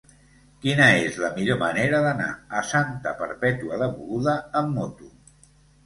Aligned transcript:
Quina 0.61 0.87
és 1.01 1.19
la 1.23 1.29
millor 1.35 1.59
manera 1.65 2.01
d'anar 2.07 2.31
a 2.63 2.65
Santa 2.73 3.15
Perpètua 3.23 3.83
de 3.87 3.93
Mogoda 3.97 4.39
amb 4.65 4.79
moto? 4.83 5.17